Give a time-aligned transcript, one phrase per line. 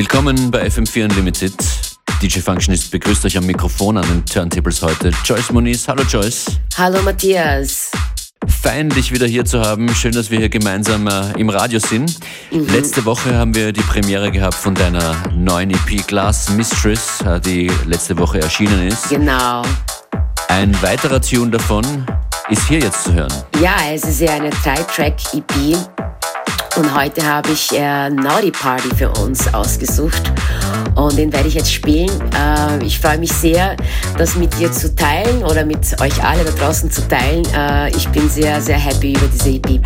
[0.00, 1.52] Willkommen bei FM4 Unlimited.
[2.22, 5.10] DJ Functionist begrüßt euch am Mikrofon an den Turntables heute.
[5.26, 5.86] Joyce Moniz.
[5.86, 6.46] Hallo Joyce.
[6.78, 7.90] Hallo Matthias.
[8.62, 9.94] Fein, dich wieder hier zu haben.
[9.94, 12.18] Schön, dass wir hier gemeinsam äh, im Radio sind.
[12.50, 12.66] Mhm.
[12.68, 17.70] Letzte Woche haben wir die Premiere gehabt von deiner neuen EP Glass Mistress, äh, die
[17.84, 19.10] letzte Woche erschienen ist.
[19.10, 19.60] Genau.
[20.48, 21.84] Ein weiterer Tune davon
[22.48, 23.34] ist hier jetzt zu hören.
[23.60, 25.76] Ja, es ist ja eine Drei-Track-EP
[26.76, 30.22] und heute habe ich äh, Naughty Party für uns ausgesucht
[30.94, 32.10] und den werde ich jetzt spielen.
[32.34, 33.76] Äh, ich freue mich sehr,
[34.18, 37.46] das mit dir zu teilen oder mit euch alle da draußen zu teilen.
[37.54, 39.80] Äh, ich bin sehr, sehr happy über diese EP.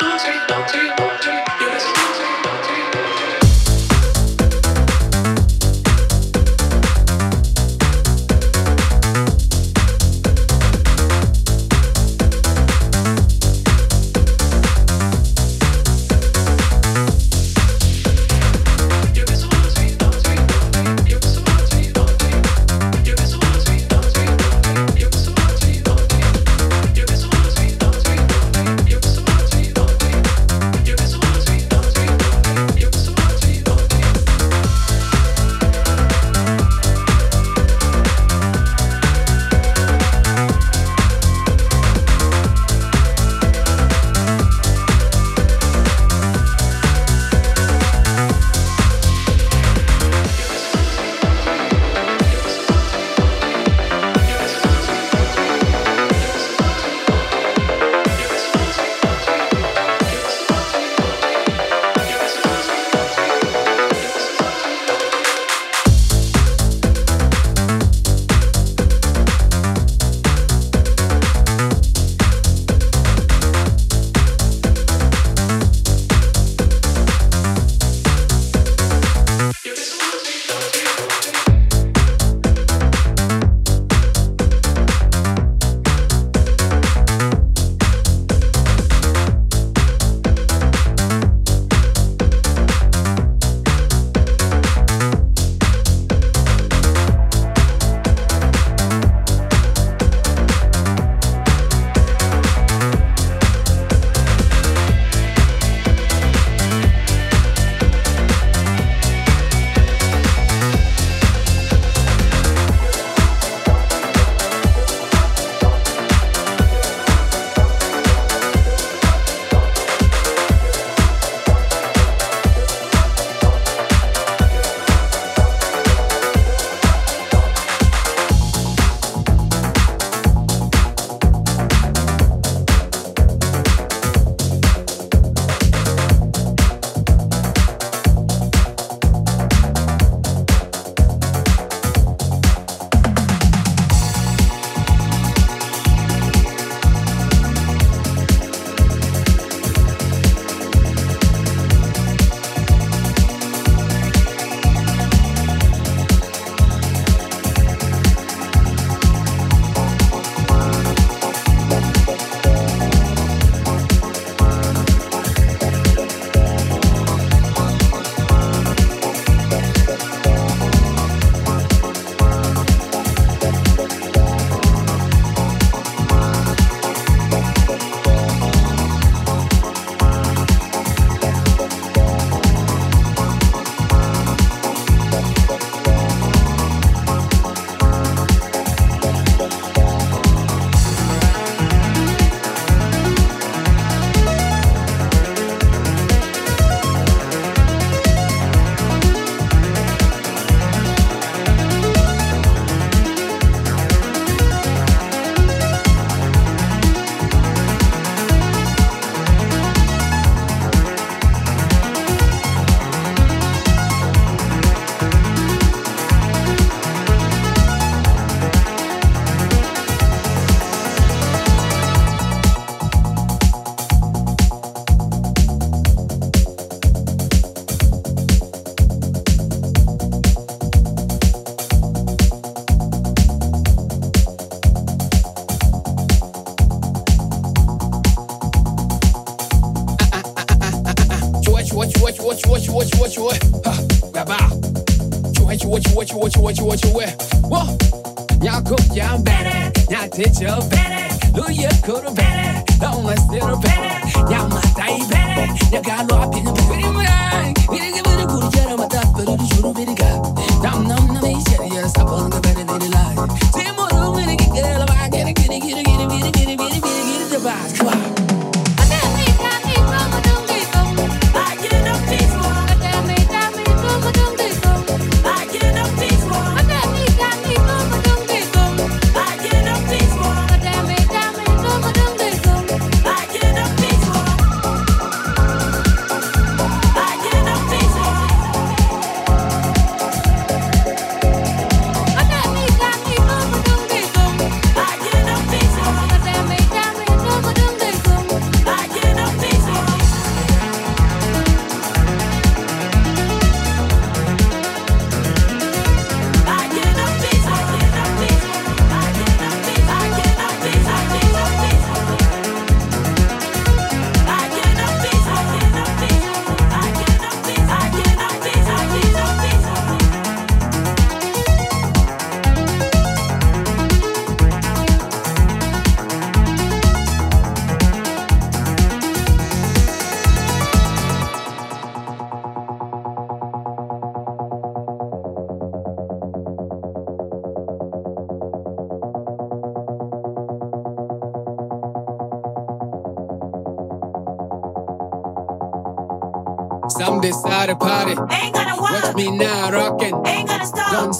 [0.00, 1.05] don't take, don't take.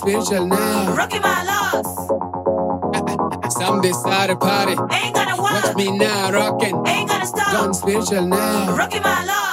[0.06, 0.94] Rockin' now.
[0.94, 2.06] Rookie my loss.
[3.55, 4.76] Someday start a party.
[4.93, 5.64] Ain't gonna walk.
[5.64, 6.87] Watch me now rockin'.
[6.87, 7.53] Ain't gonna stop.
[7.53, 8.76] Gone spiritual now.
[8.76, 9.45] Rookie my loss.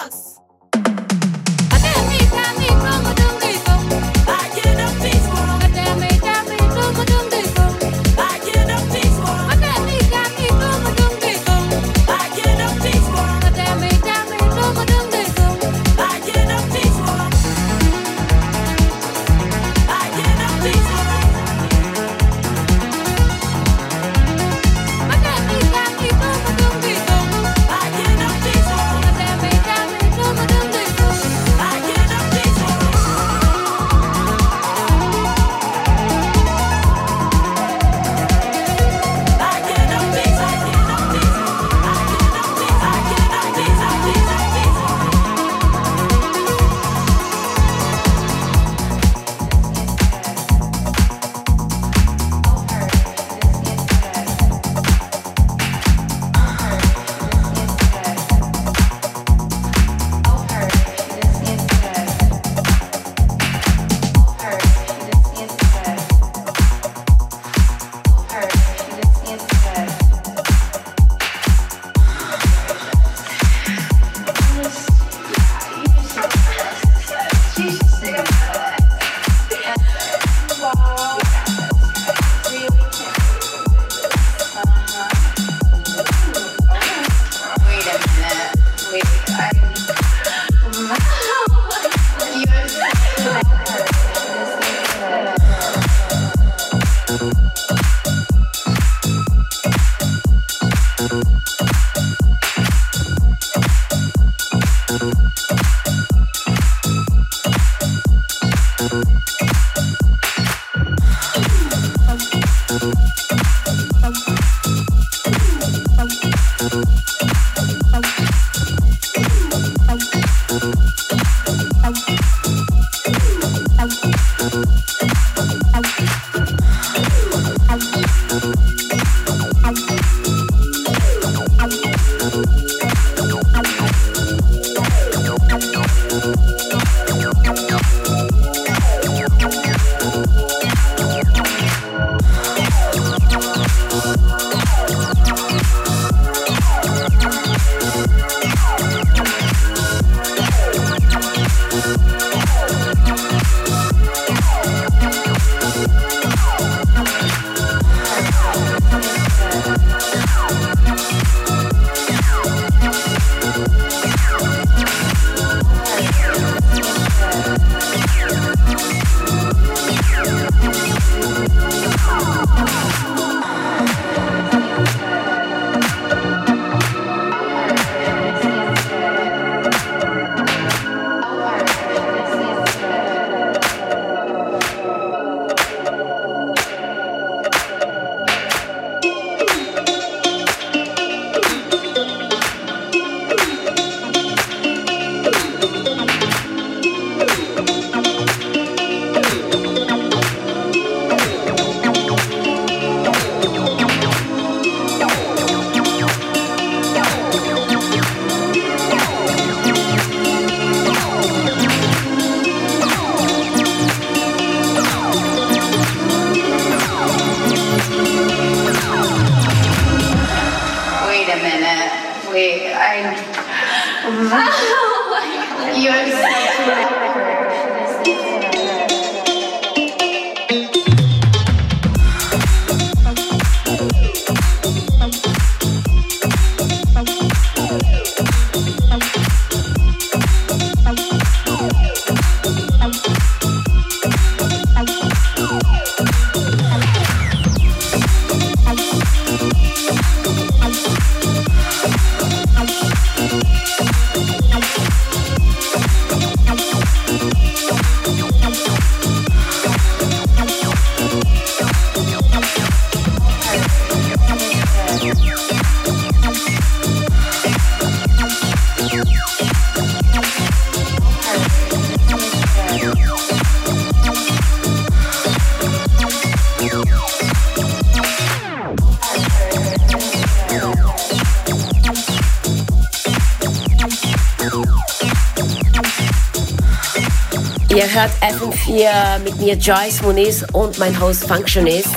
[287.93, 291.89] Hört FM4 mit mir Joyce Moniz und mein Host Functionist.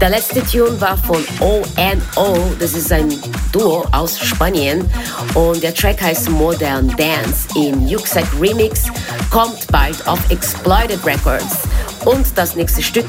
[0.00, 3.12] Der letzte Tune war von ONO, das ist ein
[3.50, 4.88] Duo aus Spanien
[5.34, 8.84] und der Track heißt Modern Dance im Yuxek Remix,
[9.30, 11.58] kommt bald auf Exploited Records
[12.04, 13.06] und das nächste Stück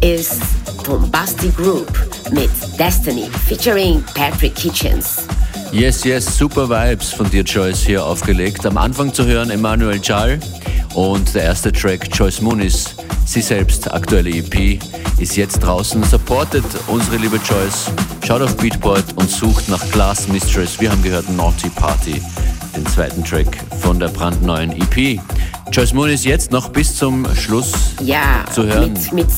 [0.00, 0.40] ist
[0.84, 1.92] von Basti Group
[2.30, 5.26] mit Destiny featuring Patrick Kitchens.
[5.72, 8.64] Yes, yes, super Vibes von dir, Joyce, hier aufgelegt.
[8.64, 10.38] Am Anfang zu hören Emmanuel Chal
[10.96, 14.80] und der erste Track Joyce Muniz, sie selbst, aktuelle EP,
[15.18, 16.02] ist jetzt draußen.
[16.02, 17.90] Supportet unsere liebe Joyce,
[18.26, 20.80] schaut auf Beatport und sucht nach Glass Mistress.
[20.80, 22.22] Wir haben gehört Naughty Party,
[22.74, 25.20] den zweiten Track von der brandneuen EP.
[25.70, 28.94] Joyce Muniz jetzt noch bis zum Schluss Ja, zu hören.
[28.94, 29.28] mit, mit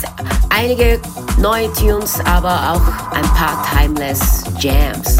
[0.50, 1.00] einige
[1.40, 5.16] neue Tunes, aber auch ein paar Timeless Jams.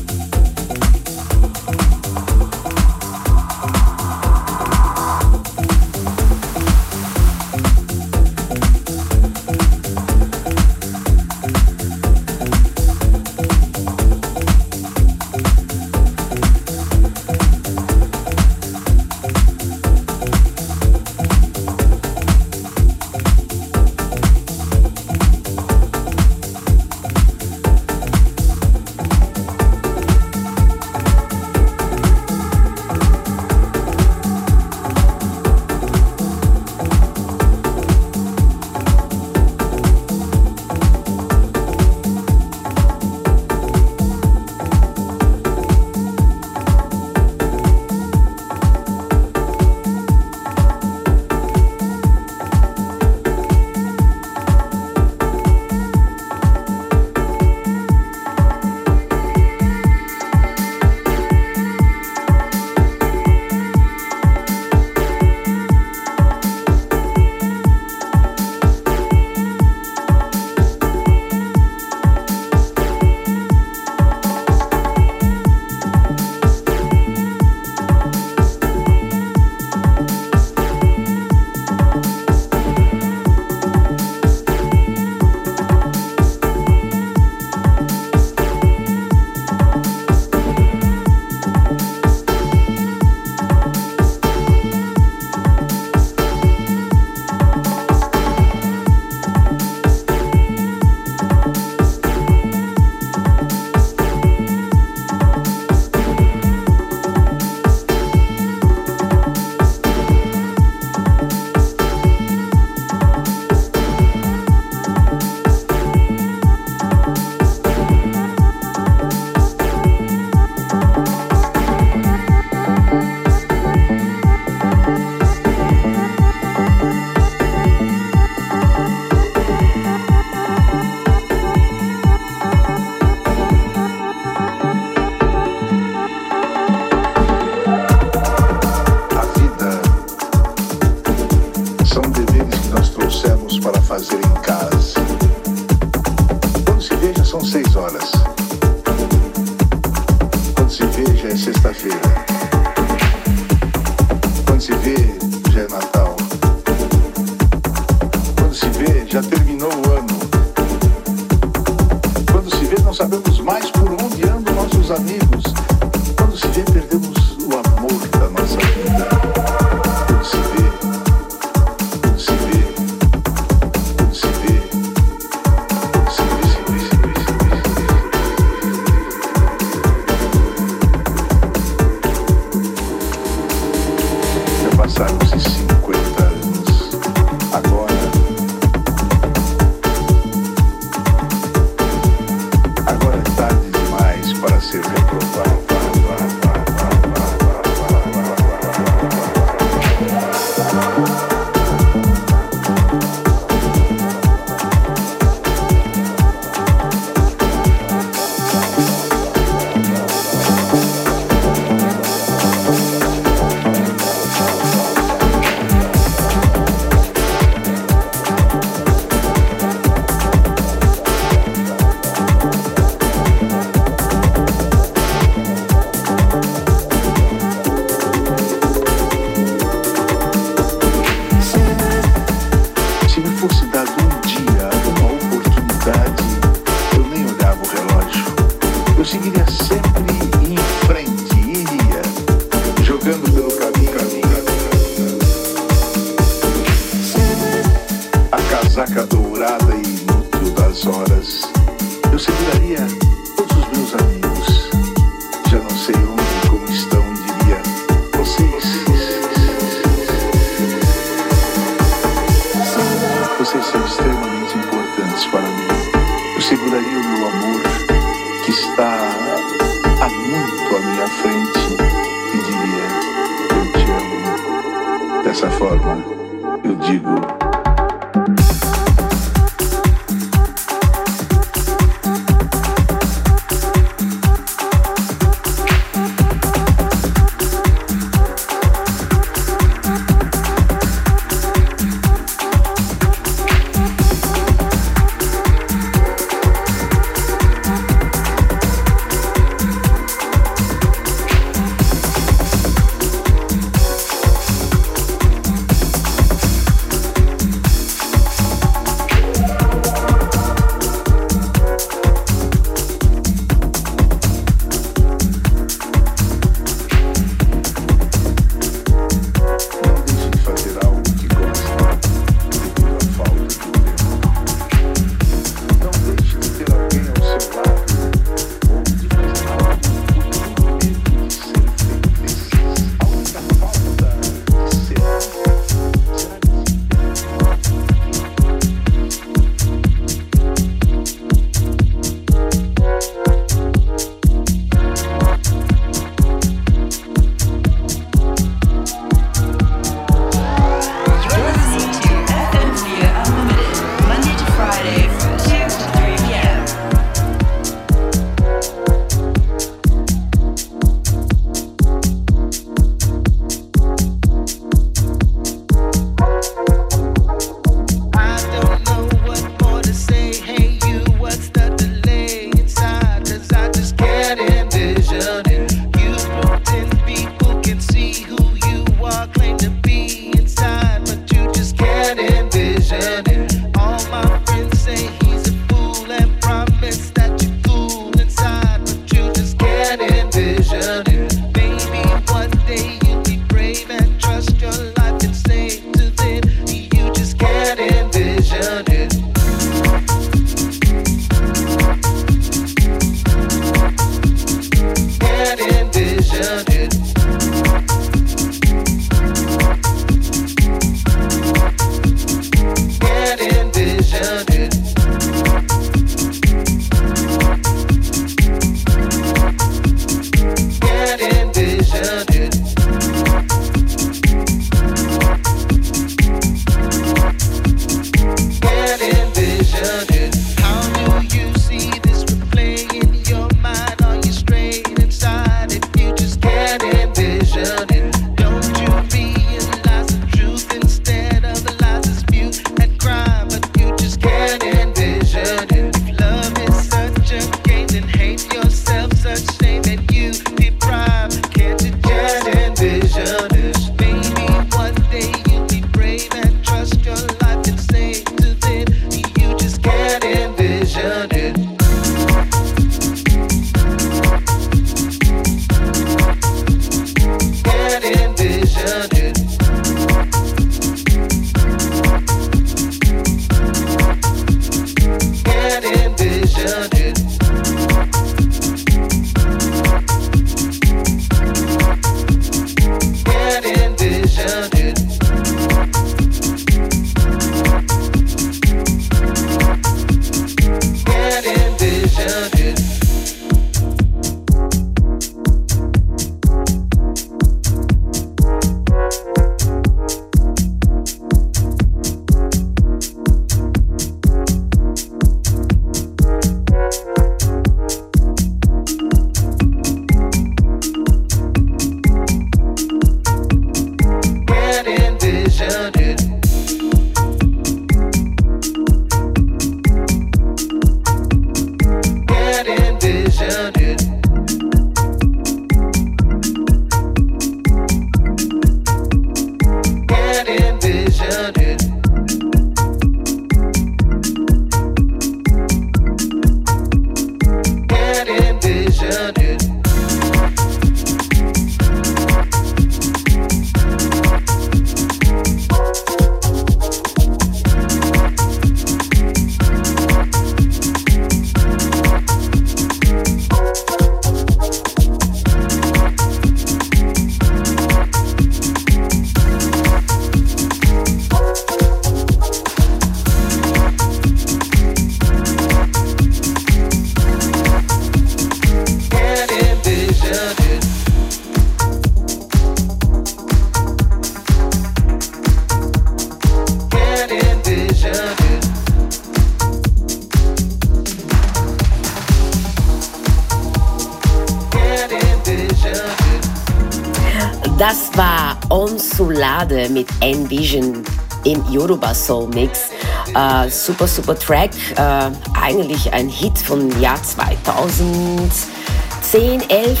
[591.78, 592.88] Yoruba Soul Mix.
[593.34, 594.72] Äh, super, super Track.
[594.96, 600.00] Äh, eigentlich ein Hit vom Jahr 2010, 11,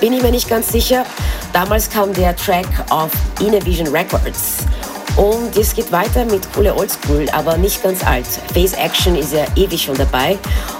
[0.00, 1.06] bin ich mir nicht ganz sicher.
[1.54, 4.58] Damals kam der Track auf Innovision Records.
[5.16, 8.26] Und es geht weiter mit coole Oldschool, aber nicht ganz alt.
[8.52, 10.36] Face Action ist ja ewig schon dabei.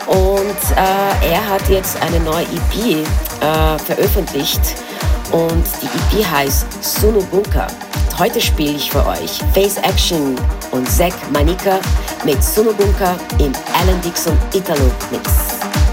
[0.06, 3.06] Und äh, er hat jetzt eine neue EP
[3.40, 4.60] äh, veröffentlicht.
[5.32, 7.68] Und die EP heißt Sunu Bunker.
[8.18, 10.36] Heute spiele ich für euch Face Action
[10.70, 11.78] und Zack Manika
[12.24, 15.85] mit Sunu Bunker im Alan Dixon Italo Mix.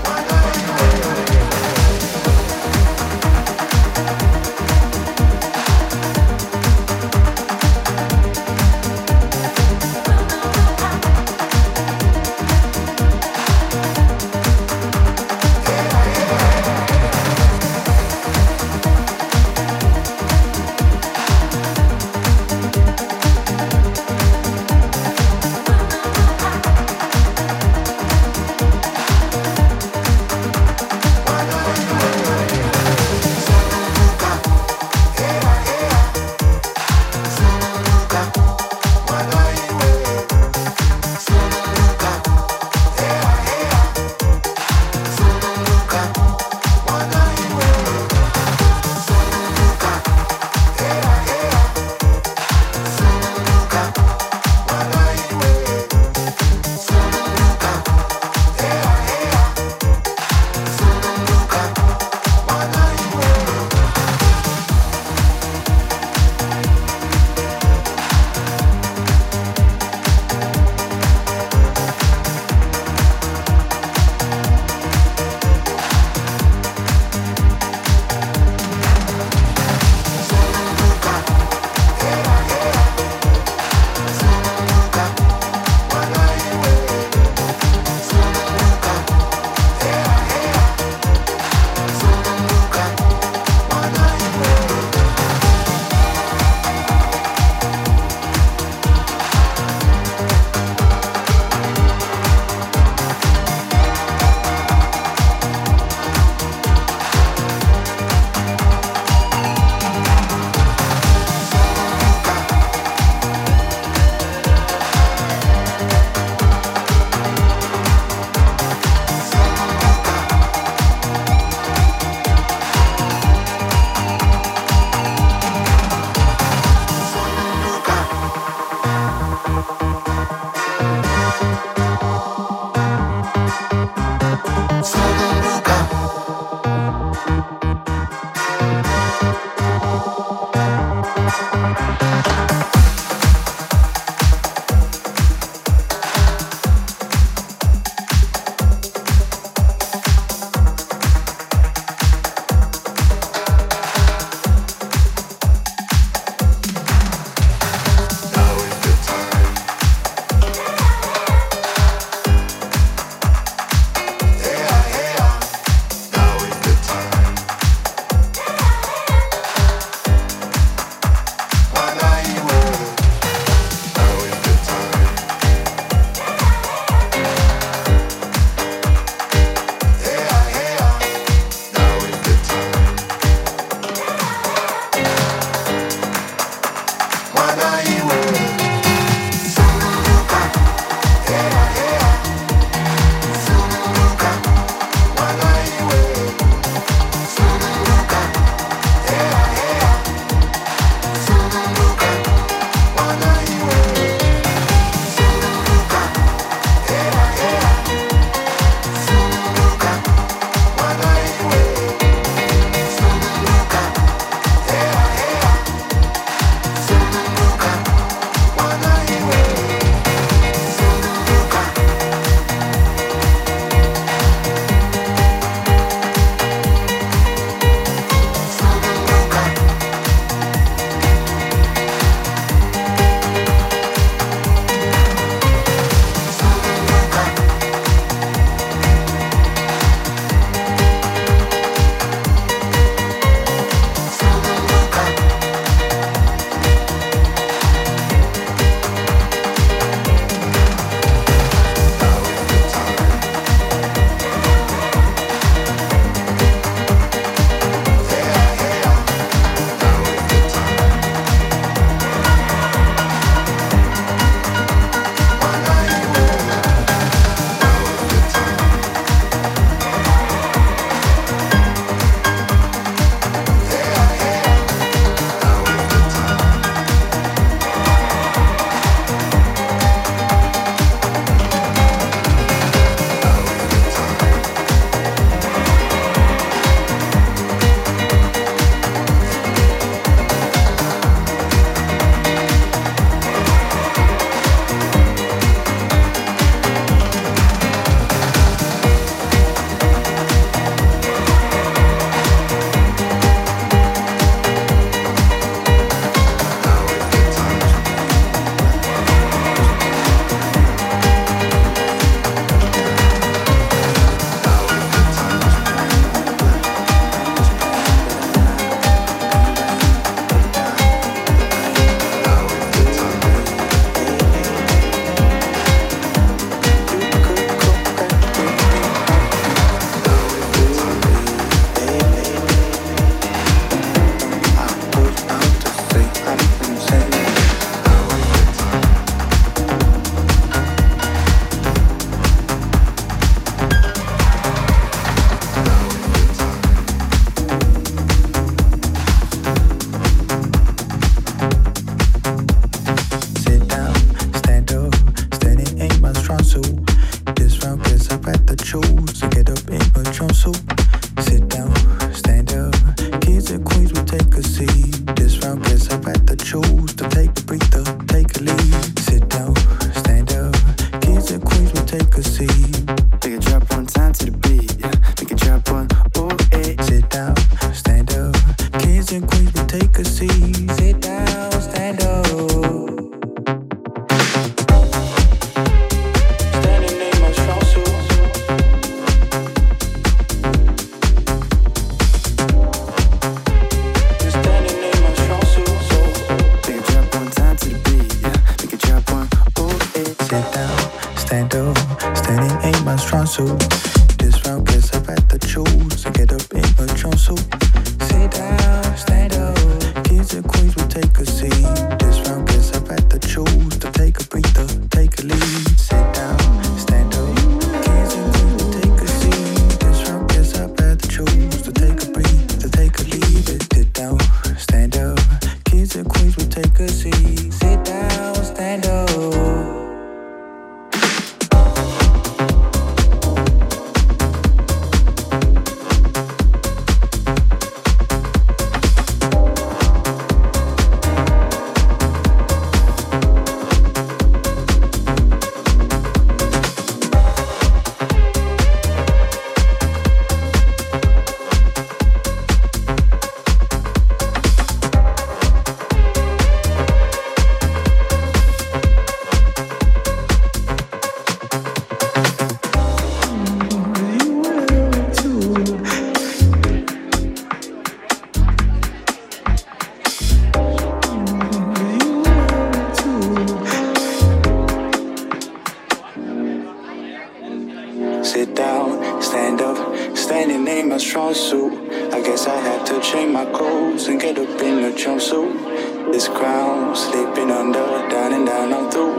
[479.21, 479.77] Stand up,
[480.15, 481.73] standing in my strong suit.
[482.13, 486.11] I guess I had to change my clothes and get up in a jumpsuit.
[486.11, 489.15] This crown, sleeping under, down and down I'm through.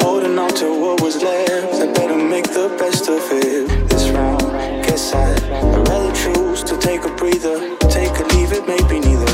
[0.00, 3.88] Holding on to what was left, I better make the best of it.
[3.88, 4.40] This round,
[4.86, 9.32] guess I, I'd rather choose to take a breather, take a leave it, maybe neither.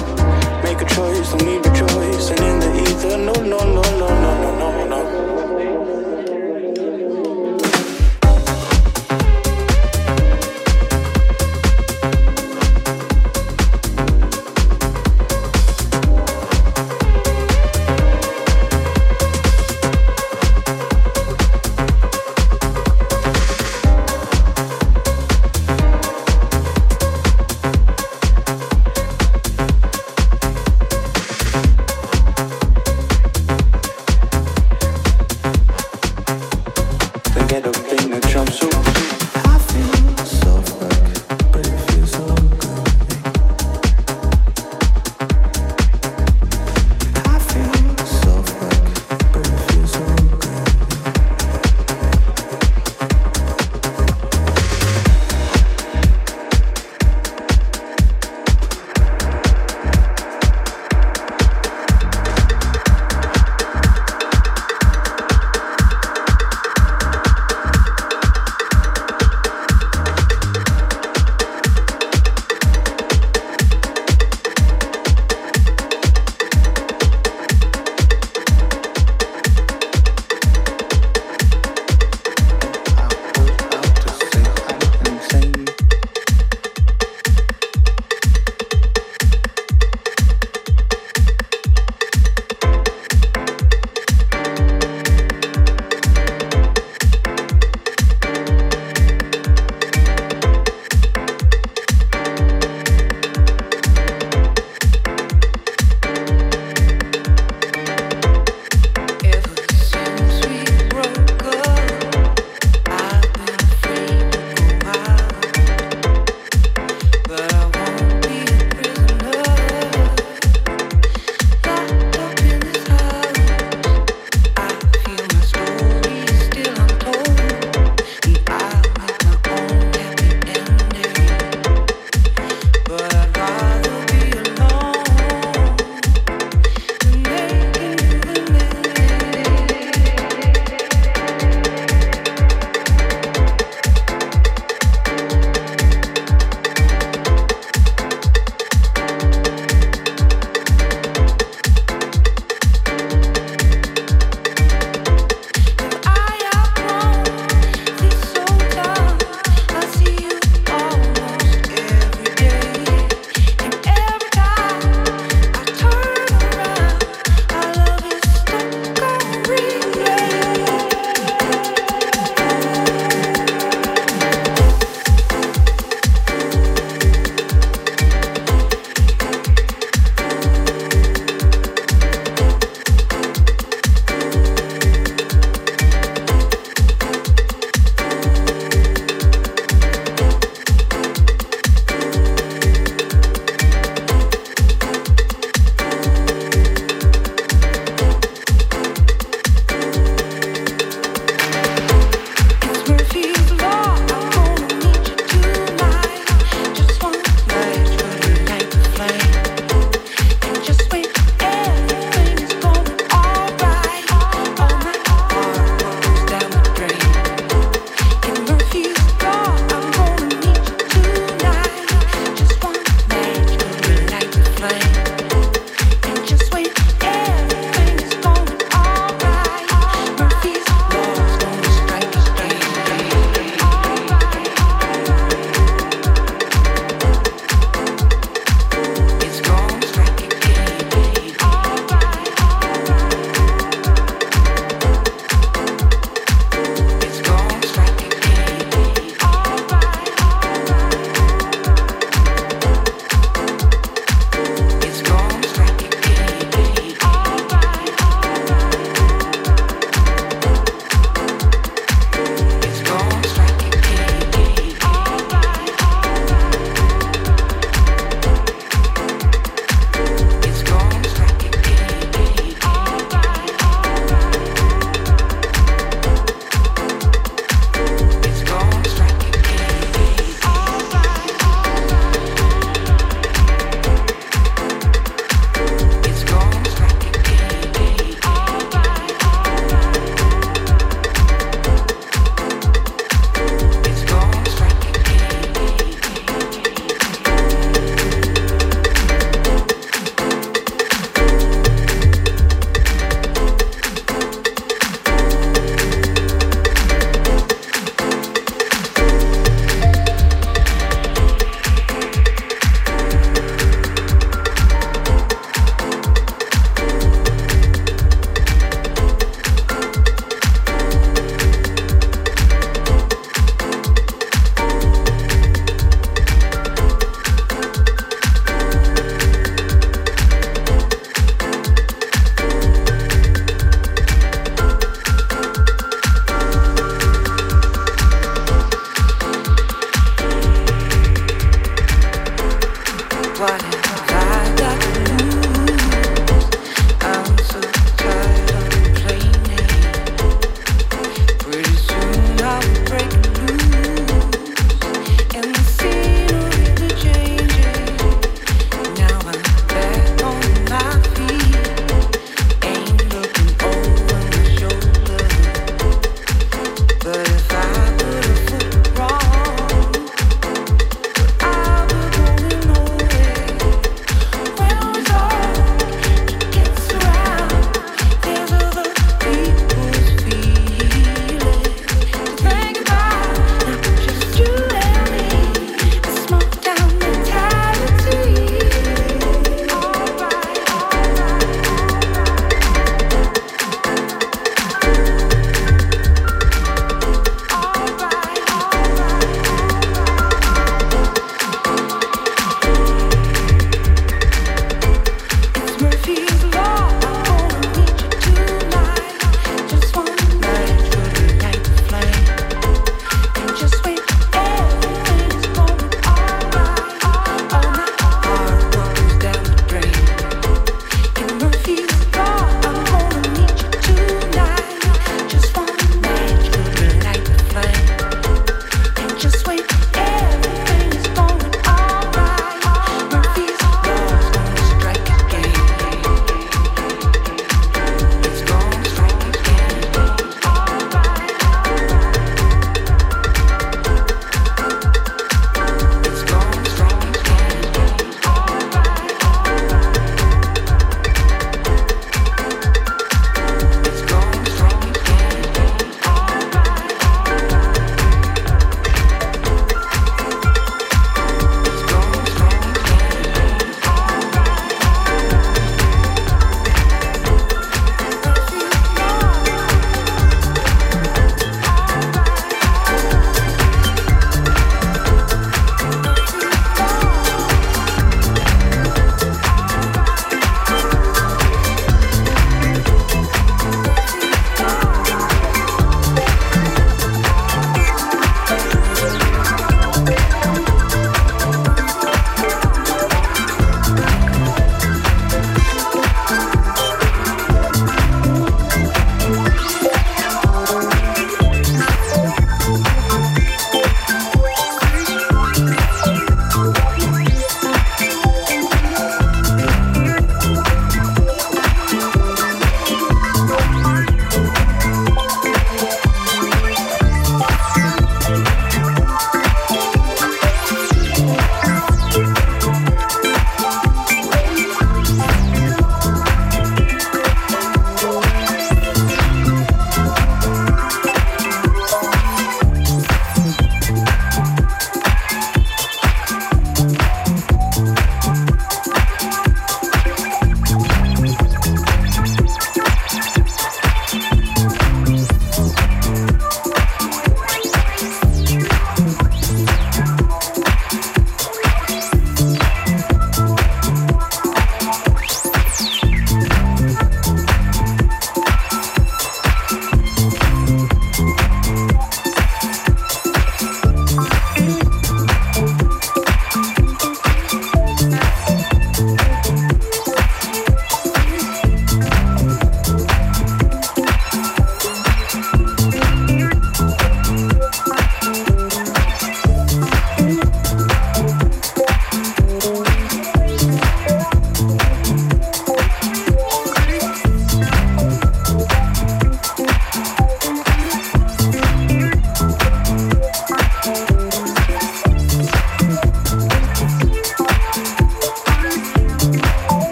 [0.63, 4.09] Make a choice, don't need a choice, and in the ether, no, no, no, no,
[4.09, 5.24] no, no, no, no.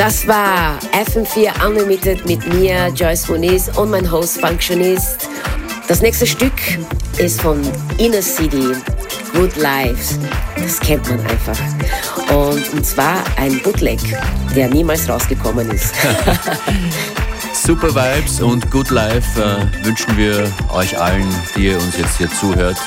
[0.00, 5.28] Das war FM4 Unlimited mit mir, Joyce Moniz und mein Host Functionist.
[5.88, 6.54] Das nächste Stück
[7.18, 7.60] ist von
[7.98, 8.72] Inner City,
[9.34, 10.18] Good Lives.
[10.56, 11.58] Das kennt man einfach.
[12.34, 14.00] Und, und zwar ein Bootleg,
[14.56, 15.94] der niemals rausgekommen ist.
[17.52, 22.30] Super Vibes und Good Life äh, wünschen wir euch allen, die ihr uns jetzt hier
[22.30, 22.78] zuhört.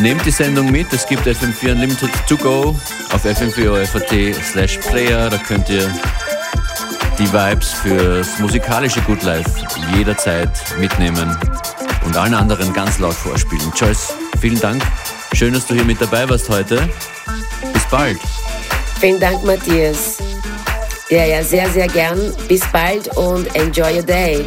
[0.00, 2.74] Nehmt die Sendung mit, es gibt FM4 Unlimited to go
[3.12, 5.92] auf fm4 slash player, da könnt ihr
[7.18, 9.50] die Vibes fürs musikalische Good Life
[9.94, 10.48] jederzeit
[10.78, 11.36] mitnehmen
[12.06, 13.70] und allen anderen ganz laut vorspielen.
[13.76, 14.82] Joyce, vielen Dank.
[15.34, 16.88] Schön, dass du hier mit dabei warst heute.
[17.74, 18.18] Bis bald.
[19.00, 20.16] Vielen Dank, Matthias.
[21.10, 22.32] Ja, ja, sehr, sehr gern.
[22.48, 24.46] Bis bald und enjoy your day.